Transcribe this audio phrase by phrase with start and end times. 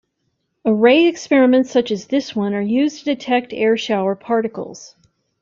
[0.65, 4.95] Array experiments such as this one are used to detect air shower particles.